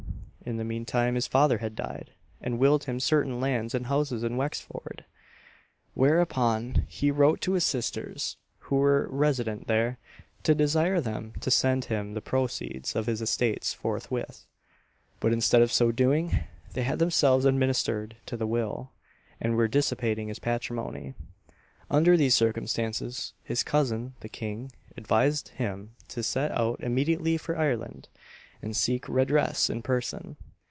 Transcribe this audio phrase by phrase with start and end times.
[0.43, 2.11] In the meantime his father had died,
[2.41, 5.05] and willed him certain lands and houses in Wexford;
[5.93, 9.99] whereupon he wrote to his sisters, who were resident there,
[10.41, 14.45] to desire them to send him the proceeds of his estates forthwith;
[15.19, 16.39] but instead of so doing,
[16.73, 18.89] they had themselves administered to the will,
[19.39, 21.13] and were dissipating his patrimony.
[21.89, 28.09] Under these circumstances, his cousin, the king, advised him to set out immediately for Ireland,
[28.63, 30.35] and seek redress in person.